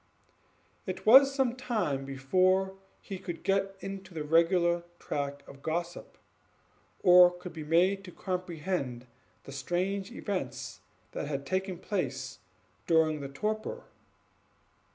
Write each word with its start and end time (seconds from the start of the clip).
It 0.87 1.05
was 1.05 1.31
some 1.31 1.55
time 1.55 2.05
before 2.05 2.73
he 3.01 3.19
could 3.19 3.43
get 3.43 3.75
into 3.81 4.15
the 4.15 4.23
regular 4.23 4.81
track 4.97 5.47
of 5.47 5.61
gossip, 5.61 6.17
or 7.03 7.29
could 7.29 7.53
be 7.53 7.63
made 7.63 8.03
to 8.05 8.11
comprehend 8.11 9.05
the 9.43 9.51
strange 9.51 10.11
events 10.11 10.79
that 11.11 11.27
had 11.27 11.45
taken 11.45 11.77
place 11.77 12.39
during 12.87 13.21
his 13.21 13.29
torpor. 13.35 13.83